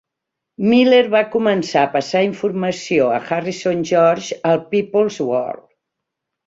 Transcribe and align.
Miller 0.69 1.01
va 1.15 1.21
començar 1.35 1.83
a 1.83 1.91
passar 1.97 2.23
informació 2.29 3.13
a 3.19 3.21
Harrison 3.39 3.87
George 3.95 4.43
al 4.55 4.67
"People's 4.75 5.25
World". 5.31 5.67